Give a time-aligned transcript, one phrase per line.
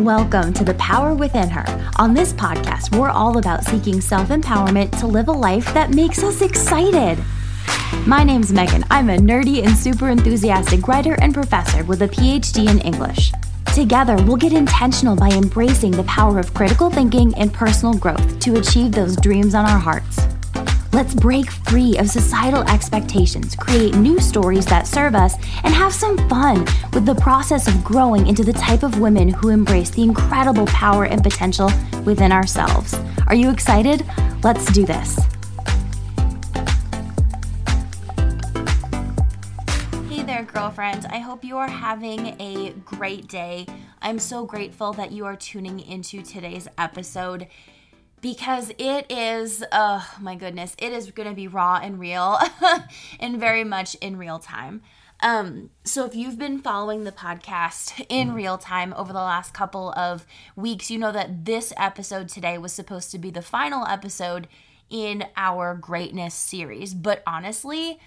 [0.00, 1.64] Welcome to The Power Within Her.
[2.00, 6.20] On this podcast, we're all about seeking self empowerment to live a life that makes
[6.24, 7.16] us excited.
[8.04, 8.84] My name's Megan.
[8.90, 13.30] I'm a nerdy and super enthusiastic writer and professor with a PhD in English.
[13.72, 18.56] Together, we'll get intentional by embracing the power of critical thinking and personal growth to
[18.56, 20.23] achieve those dreams on our hearts.
[20.94, 26.16] Let's break free of societal expectations, create new stories that serve us, and have some
[26.28, 26.60] fun
[26.92, 31.06] with the process of growing into the type of women who embrace the incredible power
[31.06, 31.68] and potential
[32.04, 32.94] within ourselves.
[33.26, 34.06] Are you excited?
[34.44, 35.18] Let's do this.
[40.08, 41.06] Hey there, girlfriend.
[41.10, 43.66] I hope you are having a great day.
[44.00, 47.48] I'm so grateful that you are tuning into today's episode
[48.24, 52.38] because it is, oh my goodness, it is going to be raw and real
[53.20, 54.80] and very much in real time.
[55.20, 59.92] Um, so if you've been following the podcast in real time over the last couple
[59.92, 60.24] of
[60.56, 64.48] weeks, you know that this episode today was supposed to be the final episode
[64.88, 66.94] in our greatness series.
[66.94, 67.98] But honestly,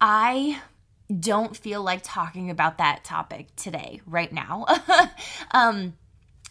[0.00, 0.62] I
[1.18, 4.66] don't feel like talking about that topic today, right now.
[5.50, 5.94] um,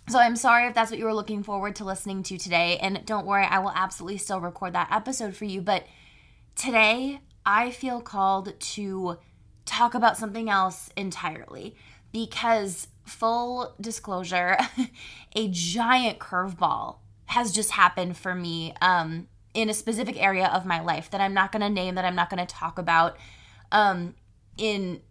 [0.09, 2.77] so I'm sorry if that's what you were looking forward to listening to today.
[2.77, 5.61] And don't worry, I will absolutely still record that episode for you.
[5.61, 5.85] But
[6.55, 9.17] today, I feel called to
[9.65, 11.75] talk about something else entirely
[12.13, 14.57] because, full disclosure,
[15.35, 20.79] a giant curveball has just happened for me um, in a specific area of my
[20.79, 23.17] life that I'm not going to name, that I'm not going to talk about
[23.73, 24.15] um,
[24.57, 25.01] in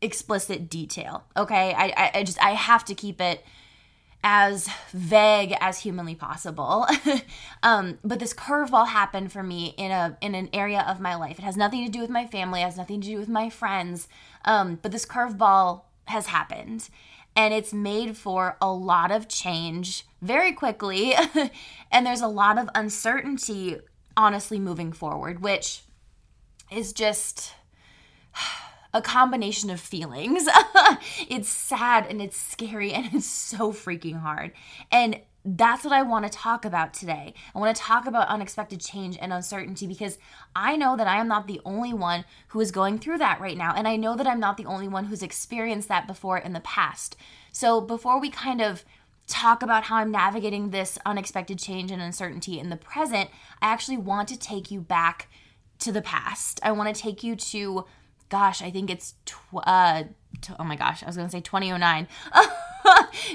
[0.00, 1.24] explicit detail.
[1.36, 1.74] Okay.
[1.74, 3.44] I, I, I just, I have to keep it
[4.26, 6.86] as vague as humanly possible.
[7.62, 11.38] um, but this curveball happened for me in a in an area of my life.
[11.38, 13.50] It has nothing to do with my family, it has nothing to do with my
[13.50, 14.08] friends.
[14.46, 16.88] Um, but this curveball has happened.
[17.36, 21.14] And it's made for a lot of change very quickly.
[21.90, 23.78] and there's a lot of uncertainty,
[24.16, 25.82] honestly, moving forward, which
[26.70, 27.52] is just
[28.94, 30.48] a combination of feelings.
[31.28, 34.52] it's sad and it's scary and it's so freaking hard.
[34.90, 37.34] And that's what I want to talk about today.
[37.54, 40.16] I want to talk about unexpected change and uncertainty because
[40.56, 43.56] I know that I am not the only one who is going through that right
[43.56, 43.74] now.
[43.76, 46.60] And I know that I'm not the only one who's experienced that before in the
[46.60, 47.16] past.
[47.52, 48.84] So before we kind of
[49.26, 53.28] talk about how I'm navigating this unexpected change and uncertainty in the present,
[53.60, 55.28] I actually want to take you back
[55.80, 56.60] to the past.
[56.62, 57.84] I want to take you to
[58.28, 60.04] gosh, I think it's tw- uh
[60.40, 62.08] t- oh my gosh, I was going to say 2009.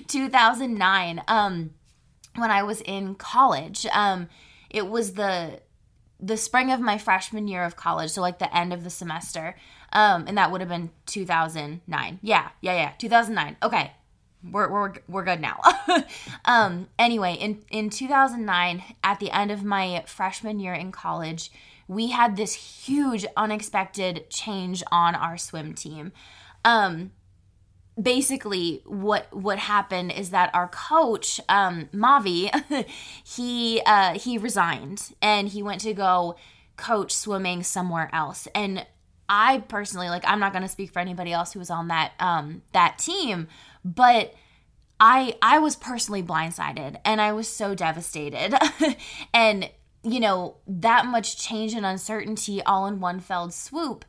[0.07, 1.71] 2009 um
[2.35, 3.85] when I was in college.
[3.87, 4.29] Um
[4.69, 5.61] it was the
[6.19, 9.55] the spring of my freshman year of college, so like the end of the semester.
[9.93, 12.19] Um and that would have been 2009.
[12.21, 13.57] Yeah, yeah, yeah, 2009.
[13.63, 13.91] Okay.
[14.41, 15.59] We're, we're, we're good now.
[16.45, 21.51] um, anyway, in, in 2009, at the end of my freshman year in college,
[21.89, 26.13] we had this huge unexpected change on our swim team.
[26.63, 27.11] Um,
[27.99, 32.49] basically what what happened is that our coach um Mavi
[33.25, 36.37] he uh he resigned and he went to go
[36.77, 38.85] coach swimming somewhere else and
[39.27, 42.13] I personally like I'm not going to speak for anybody else who was on that
[42.21, 43.49] um that team
[43.83, 44.33] but
[44.97, 48.53] I I was personally blindsided and I was so devastated
[49.33, 49.69] and
[50.03, 54.05] you know, that much change and uncertainty all in one felled swoop,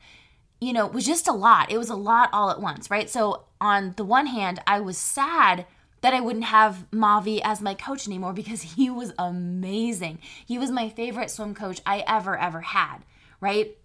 [0.61, 1.71] you know, was just a lot.
[1.71, 3.09] It was a lot all at once, right?
[3.09, 5.67] So, on the one hand, I was sad
[6.01, 10.19] that I wouldn't have Mavi as my coach anymore because he was amazing.
[10.47, 12.99] He was my favorite swim coach I ever, ever had,
[13.41, 13.77] right?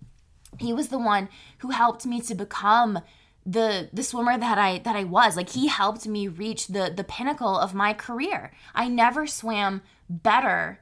[0.59, 1.27] He was the one
[1.59, 2.99] who helped me to become
[3.45, 5.35] the the swimmer that I that I was.
[5.35, 8.51] Like he helped me reach the the pinnacle of my career.
[8.73, 10.79] I never swam better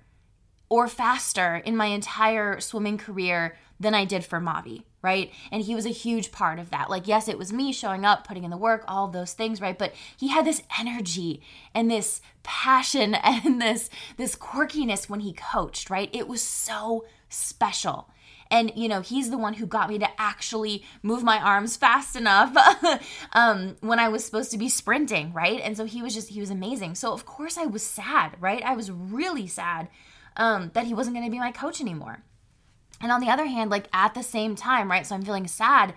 [0.74, 5.32] or faster in my entire swimming career than I did for Mavi, right?
[5.52, 6.90] And he was a huge part of that.
[6.90, 9.78] Like, yes, it was me showing up, putting in the work, all those things, right?
[9.78, 11.44] But he had this energy
[11.76, 16.10] and this passion and this this quirkiness when he coached, right?
[16.12, 18.10] It was so special.
[18.50, 22.16] And you know, he's the one who got me to actually move my arms fast
[22.16, 22.58] enough
[23.34, 25.62] um, when I was supposed to be sprinting, right?
[25.64, 26.96] And so he was just he was amazing.
[26.96, 28.64] So of course I was sad, right?
[28.64, 29.88] I was really sad
[30.38, 32.24] um, that he wasn't going to be my coach anymore.
[33.02, 35.06] And on the other hand, like at the same time, right?
[35.06, 35.94] So I'm feeling sad.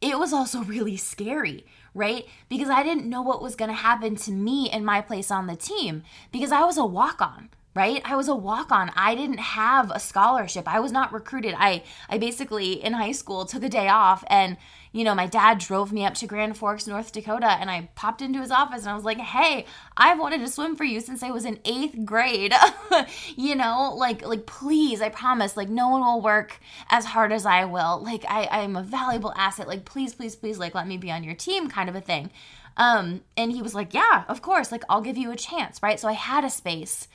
[0.00, 2.26] It was also really scary, right?
[2.48, 5.46] Because I didn't know what was going to happen to me in my place on
[5.46, 6.02] the team
[6.32, 8.02] because I was a walk on, right?
[8.04, 8.90] I was a walk-on.
[8.96, 10.66] I didn't have a scholarship.
[10.66, 11.54] I was not recruited.
[11.56, 14.56] I I basically in high school took a day off and
[14.96, 18.22] you know, my dad drove me up to Grand Forks, North Dakota, and I popped
[18.22, 21.22] into his office and I was like, "Hey, I've wanted to swim for you since
[21.22, 22.54] I was in 8th grade."
[23.36, 26.58] you know, like like please, I promise, like no one will work
[26.88, 28.02] as hard as I will.
[28.02, 29.68] Like I I'm a valuable asset.
[29.68, 32.30] Like please, please, please like let me be on your team kind of a thing.
[32.78, 34.72] Um and he was like, "Yeah, of course.
[34.72, 36.00] Like I'll give you a chance." Right?
[36.00, 37.06] So I had a space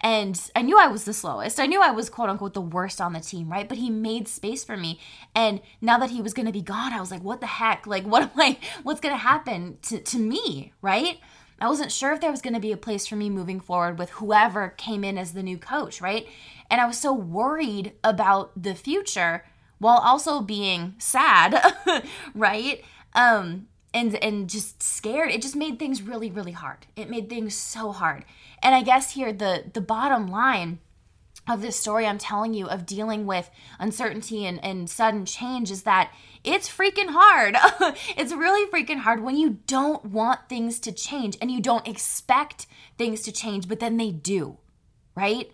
[0.00, 1.60] and I knew I was the slowest.
[1.60, 3.68] I knew I was quote unquote the worst on the team, right?
[3.68, 4.98] But he made space for me.
[5.34, 7.86] And now that he was going to be gone, I was like, what the heck?
[7.86, 11.18] Like, what am I, what's going to happen to, to me, right?
[11.60, 13.98] I wasn't sure if there was going to be a place for me moving forward
[13.98, 16.26] with whoever came in as the new coach, right?
[16.70, 19.44] And I was so worried about the future
[19.78, 21.60] while also being sad,
[22.34, 22.82] right?
[23.14, 25.30] Um, and and just scared.
[25.30, 26.86] It just made things really really hard.
[26.96, 28.24] It made things so hard.
[28.62, 30.80] And i guess here the the bottom line
[31.48, 35.82] of this story i'm telling you of dealing with uncertainty and, and sudden change is
[35.84, 36.12] that
[36.44, 37.56] it's freaking hard.
[38.16, 42.66] It's really freaking hard when you don't want things to change and you don't expect
[42.98, 44.58] things to change but then they do
[45.16, 45.50] right?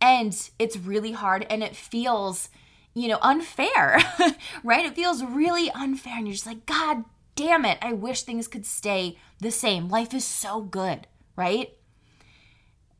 [0.00, 2.48] And it's really hard and it feels
[2.94, 3.98] you know unfair
[4.64, 4.86] right?
[4.86, 7.04] It feels really unfair and you're just like god
[7.34, 9.88] damn it, I wish things could stay the same.
[9.88, 11.06] Life is so good,
[11.36, 11.76] right?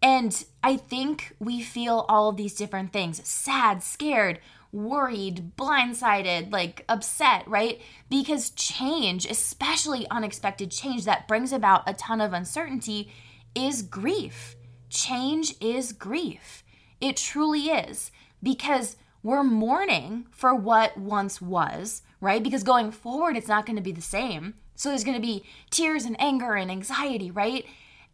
[0.03, 4.41] And I think we feel all of these different things sad, scared,
[4.73, 7.81] worried, blindsided, like upset, right?
[8.09, 13.13] Because change, especially unexpected change that brings about a ton of uncertainty,
[13.55, 14.57] is grief.
[14.89, 16.65] Change is grief.
[17.01, 18.11] It truly is.
[18.43, 22.43] Because we're mourning for what once was, right?
[22.43, 24.55] Because going forward, it's not going to be the same.
[24.75, 27.67] So there's going to be tears and anger and anxiety, right?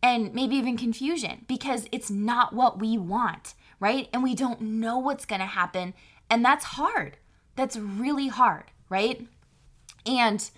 [0.02, 4.08] And maybe even confusion because it's not what we want, right?
[4.12, 5.94] And we don't know what's going to happen.
[6.30, 7.16] And that's hard.
[7.56, 9.26] That's really hard, right?
[10.04, 10.48] And,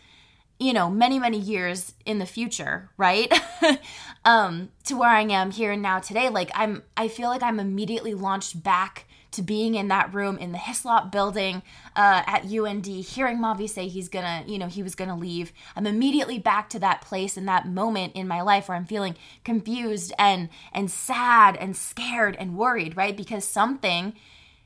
[0.58, 3.32] you know, many, many years in the future, right?
[4.24, 7.60] um, to where I am here and now today, like I'm, I feel like I'm
[7.60, 11.62] immediately launched back to being in that room in the Hyslop building
[11.94, 15.52] uh, at UND, hearing Mavi say he's gonna, you know, he was gonna leave.
[15.76, 19.16] I'm immediately back to that place and that moment in my life where I'm feeling
[19.44, 23.16] confused and and sad and scared and worried, right?
[23.16, 24.14] Because something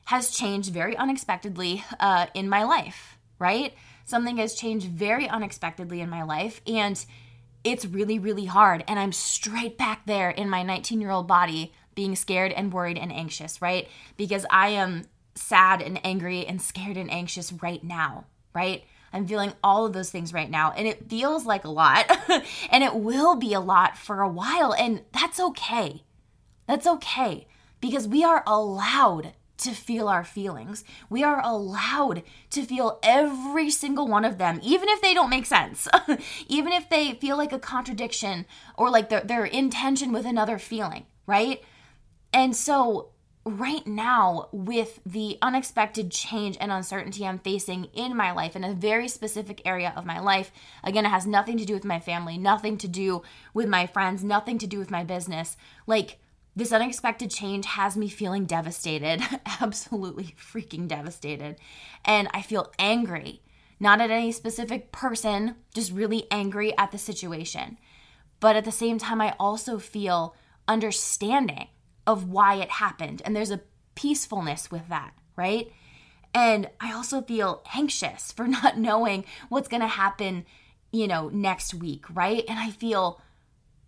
[0.07, 3.75] has changed very unexpectedly uh, in my life, right?
[4.05, 7.05] Something has changed very unexpectedly in my life, and
[7.65, 8.85] it's really, really hard.
[8.89, 12.99] And I'm straight back there in my 19 year old body being scared and worried
[12.99, 13.89] and anxious, right?
[14.17, 15.05] Because I am
[15.35, 18.25] sad and angry and scared and anxious right now,
[18.55, 18.85] right?
[19.13, 22.11] I'm feeling all of those things right now, and it feels like a lot,
[22.71, 26.03] and it will be a lot for a while, and that's okay.
[26.67, 27.47] That's okay
[27.83, 30.85] because we are allowed to feel our feelings.
[31.11, 35.47] We are allowed to feel every single one of them, even if they don't make
[35.47, 35.89] sense,
[36.49, 38.47] even if they feel like a contradiction
[38.77, 41.63] or like they're, in tension with another feeling, right?
[42.33, 43.11] And so,
[43.45, 48.75] right now, with the unexpected change and uncertainty I'm facing in my life, in a
[48.75, 50.53] very specific area of my life,
[50.83, 54.25] again, it has nothing to do with my family, nothing to do with my friends,
[54.25, 55.57] nothing to do with my business.
[55.87, 56.19] Like,
[56.55, 59.23] this unexpected change has me feeling devastated,
[59.61, 61.57] absolutely freaking devastated.
[62.05, 63.43] And I feel angry,
[63.81, 67.79] not at any specific person, just really angry at the situation.
[68.39, 70.35] But at the same time, I also feel
[70.69, 71.69] understanding
[72.07, 73.23] of why it happened.
[73.25, 73.61] And there's a
[73.95, 75.73] peacefulness with that, right?
[76.35, 80.47] And I also feel anxious for not knowing what's going to happen,
[80.91, 82.45] you know, next week, right?
[82.49, 83.21] And I feel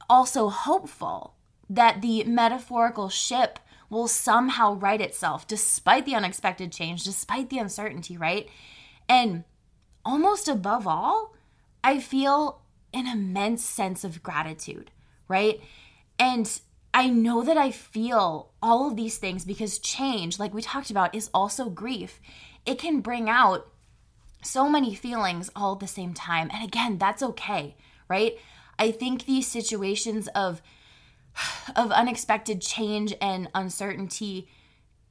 [0.08, 1.34] also hopeful
[1.68, 8.16] that the metaphorical ship will somehow right itself despite the unexpected change, despite the uncertainty,
[8.16, 8.48] right?
[9.08, 9.44] And
[10.04, 11.34] almost above all,
[11.82, 12.60] I feel
[12.92, 14.90] an immense sense of gratitude,
[15.28, 15.60] right?
[16.18, 16.60] And
[16.94, 21.14] I know that I feel all of these things because change, like we talked about,
[21.14, 22.20] is also grief.
[22.64, 23.66] It can bring out
[24.42, 26.50] so many feelings all at the same time.
[26.54, 27.74] And again, that's okay,
[28.08, 28.38] right?
[28.78, 30.62] I think these situations of
[31.76, 34.48] of unexpected change and uncertainty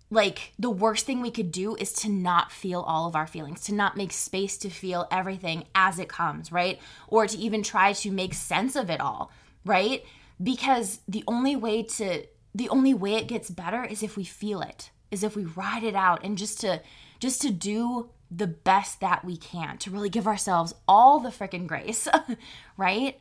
[0.10, 3.62] like the worst thing we could do is to not feel all of our feelings,
[3.62, 6.80] to not make space to feel everything as it comes, right?
[7.08, 9.32] Or to even try to make sense of it all,
[9.66, 10.06] right?
[10.42, 12.26] Because the only way to
[12.56, 15.84] the only way it gets better is if we feel it is if we ride
[15.84, 16.82] it out and just to
[17.20, 21.68] just to do the best that we can to really give ourselves all the freaking
[21.68, 22.08] grace
[22.78, 23.20] right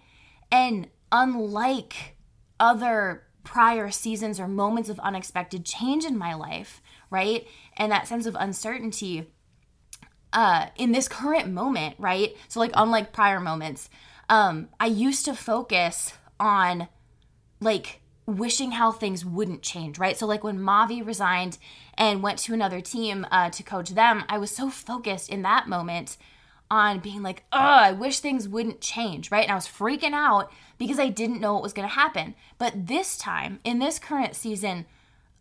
[0.51, 2.17] and unlike
[2.59, 7.47] other prior seasons or moments of unexpected change in my life, right?
[7.77, 9.29] And that sense of uncertainty
[10.33, 12.35] uh in this current moment, right?
[12.49, 13.91] So like unlike prior moments,
[14.29, 16.89] um I used to focus on
[17.63, 20.17] like wishing how things wouldn't change, right?
[20.17, 21.59] So like when Mavi resigned
[21.95, 25.69] and went to another team uh, to coach them, I was so focused in that
[25.69, 26.17] moment
[26.71, 29.43] on being like, oh, I wish things wouldn't change, right?
[29.43, 32.35] And I was freaking out because I didn't know what was going to happen.
[32.59, 34.87] But this time, in this current season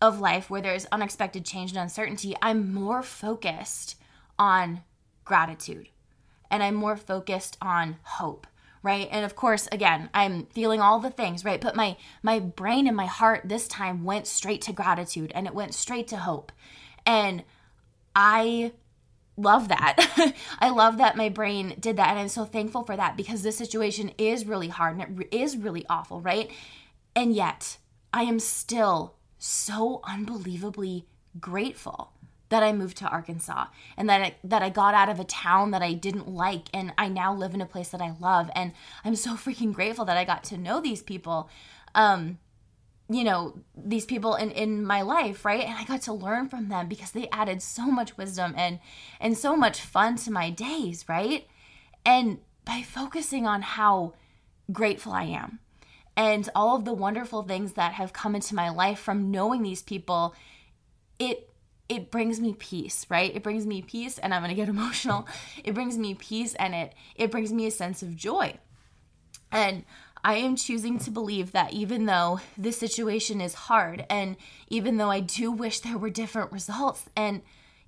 [0.01, 3.95] of life where there's unexpected change and uncertainty, I'm more focused
[4.37, 4.81] on
[5.23, 5.87] gratitude
[6.49, 8.45] and I'm more focused on hope
[8.83, 9.07] right?
[9.11, 11.61] And of course again i'm feeling all the things right?
[11.61, 15.53] But my my brain and my heart this time went straight to gratitude and it
[15.53, 16.51] went straight to hope.
[17.05, 17.43] And
[18.15, 18.73] i
[19.37, 20.33] love that.
[20.59, 23.57] I love that my brain did that and i'm so thankful for that because this
[23.57, 26.51] situation is really hard and it is really awful right?
[27.15, 27.77] And yet
[28.13, 31.07] i am still so unbelievably
[31.39, 32.13] grateful
[32.51, 35.71] that I moved to Arkansas and that I, that I got out of a town
[35.71, 38.73] that I didn't like and I now live in a place that I love and
[39.03, 41.49] I'm so freaking grateful that I got to know these people
[41.95, 42.37] um
[43.09, 45.63] you know these people in in my life right?
[45.63, 48.79] And I got to learn from them because they added so much wisdom and
[49.21, 51.47] and so much fun to my days right?
[52.05, 54.13] And by focusing on how
[54.71, 55.59] grateful I am
[56.17, 59.81] and all of the wonderful things that have come into my life from knowing these
[59.81, 60.35] people
[61.17, 61.50] it
[61.91, 63.35] it brings me peace, right?
[63.35, 65.27] It brings me peace and I'm going to get emotional.
[65.63, 68.57] It brings me peace and it it brings me a sense of joy.
[69.51, 69.83] And
[70.23, 74.37] I am choosing to believe that even though this situation is hard and
[74.69, 77.41] even though I do wish there were different results and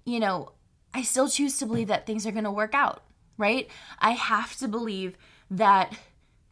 [0.03, 0.51] you know,
[0.93, 3.03] I still choose to believe that things are going to work out,
[3.37, 3.69] right?
[3.99, 5.15] I have to believe
[5.49, 5.97] that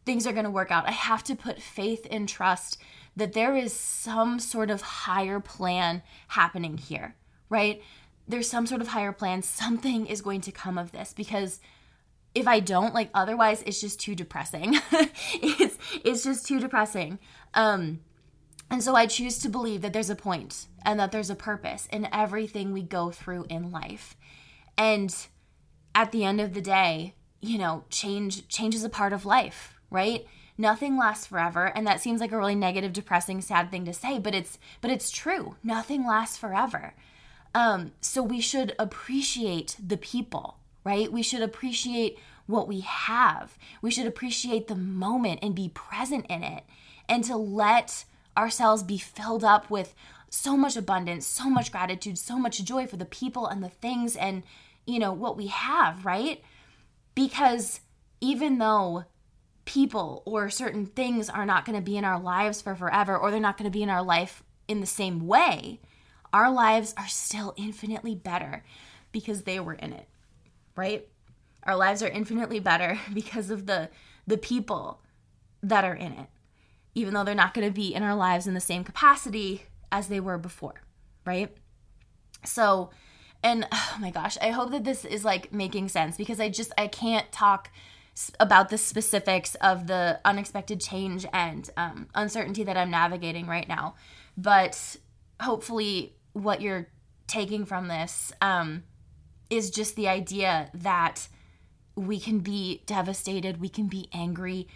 [0.06, 0.88] things are going to work out.
[0.88, 2.78] I have to put faith and trust
[3.14, 7.14] that there is some sort of higher plan happening here
[7.52, 7.82] right?
[8.26, 9.42] There's some sort of higher plan.
[9.42, 11.60] Something is going to come of this because
[12.34, 14.78] if I don't, like otherwise it's just too depressing.
[15.34, 17.18] it's it's just too depressing.
[17.54, 18.00] Um
[18.70, 21.86] and so I choose to believe that there's a point and that there's a purpose
[21.92, 24.16] in everything we go through in life.
[24.78, 25.14] And
[25.94, 29.74] at the end of the day, you know, change change is a part of life,
[29.90, 30.24] right?
[30.56, 34.18] Nothing lasts forever, and that seems like a really negative, depressing, sad thing to say,
[34.18, 35.56] but it's but it's true.
[35.62, 36.94] Nothing lasts forever.
[37.54, 41.12] Um, so we should appreciate the people, right?
[41.12, 43.58] We should appreciate what we have.
[43.80, 46.64] We should appreciate the moment and be present in it
[47.08, 48.04] and to let
[48.36, 49.94] ourselves be filled up with
[50.30, 54.16] so much abundance, so much gratitude, so much joy for the people and the things
[54.16, 54.42] and,
[54.86, 56.42] you know, what we have, right?
[57.14, 57.80] Because
[58.20, 59.04] even though
[59.64, 63.30] people or certain things are not going to be in our lives for forever or
[63.30, 65.80] they're not going to be in our life in the same way,
[66.32, 68.64] our lives are still infinitely better
[69.12, 70.08] because they were in it,
[70.76, 71.06] right?
[71.64, 73.90] Our lives are infinitely better because of the
[74.26, 75.00] the people
[75.62, 76.28] that are in it,
[76.94, 80.06] even though they're not going to be in our lives in the same capacity as
[80.06, 80.82] they were before,
[81.26, 81.52] right?
[82.44, 82.90] So,
[83.42, 86.72] and oh my gosh, I hope that this is like making sense because I just
[86.78, 87.70] I can't talk
[88.38, 93.94] about the specifics of the unexpected change and um, uncertainty that I'm navigating right now,
[94.36, 94.96] but
[95.40, 96.88] hopefully what you're
[97.26, 98.84] taking from this um,
[99.50, 101.28] is just the idea that
[101.94, 104.66] we can be devastated, we can be angry,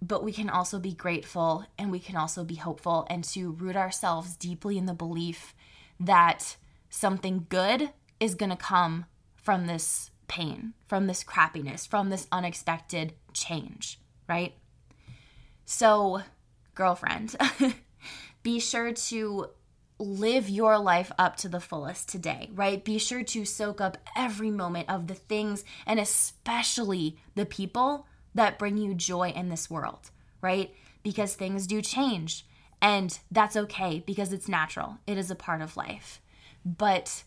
[0.00, 3.76] but we can also be grateful and we can also be hopeful and to root
[3.76, 5.54] ourselves deeply in the belief
[6.00, 6.56] that
[6.90, 9.06] something good is going to come
[9.36, 14.54] from this pain, from this crappiness, from this unexpected change, right?
[15.64, 16.22] So,
[16.74, 17.36] girlfriend,
[18.42, 19.50] be sure to
[19.98, 22.84] live your life up to the fullest today, right?
[22.84, 28.58] Be sure to soak up every moment of the things and especially the people that
[28.58, 30.10] bring you joy in this world,
[30.40, 30.74] right?
[31.02, 32.44] Because things do change
[32.82, 34.98] and that's okay because it's natural.
[35.06, 36.20] It is a part of life.
[36.64, 37.22] But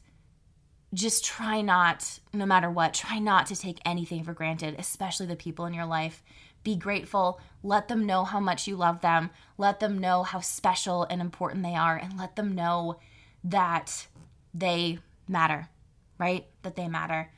[0.94, 5.36] just try not, no matter what, try not to take anything for granted, especially the
[5.36, 6.24] people in your life
[6.68, 7.40] be grateful.
[7.64, 9.30] Let them know how much you love them.
[9.58, 11.96] Let them know how special and important they are.
[11.96, 13.00] And let them know
[13.46, 14.08] that
[14.54, 15.70] they matter,
[16.18, 16.46] right?
[16.64, 17.32] That they matter.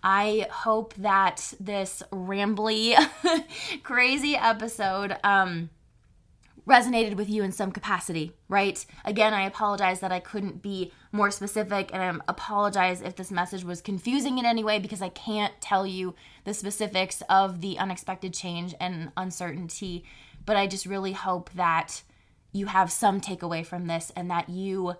[0.00, 2.94] I hope that this rambly,
[3.82, 5.70] crazy episode um,
[6.68, 8.84] resonated with you in some capacity, right?
[9.04, 13.64] Again, I apologize that I couldn't be more specific, and I apologize if this message
[13.64, 18.34] was confusing in any way because I can't tell you the specifics of the unexpected
[18.34, 20.04] change and uncertainty.
[20.44, 22.02] But I just really hope that
[22.52, 24.94] you have some takeaway from this and that you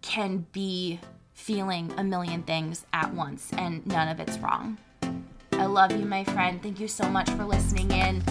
[0.00, 1.00] can be
[1.34, 4.78] feeling a million things at once and none of it's wrong.
[5.52, 6.62] I love you, my friend.
[6.62, 8.22] Thank you so much for listening in.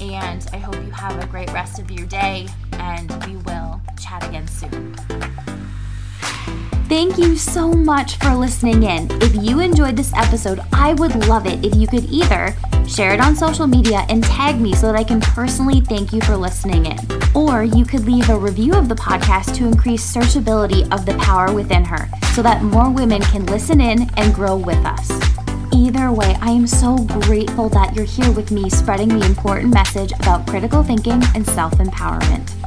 [0.00, 2.48] And I hope you have a great rest of your day.
[2.72, 4.94] And we will chat again soon.
[6.88, 9.08] Thank you so much for listening in.
[9.22, 12.56] If you enjoyed this episode, I would love it if you could either
[12.88, 16.22] share it on social media and tag me so that I can personally thank you
[16.22, 16.98] for listening in.
[17.34, 21.52] Or you could leave a review of the podcast to increase searchability of the power
[21.52, 25.27] within her so that more women can listen in and grow with us.
[25.78, 30.10] Either way, I am so grateful that you're here with me spreading the important message
[30.10, 32.57] about critical thinking and self empowerment.